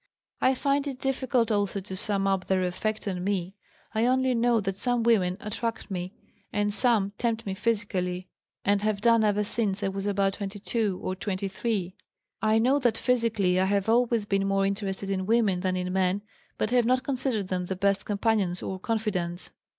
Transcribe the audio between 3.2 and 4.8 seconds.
me. I only know that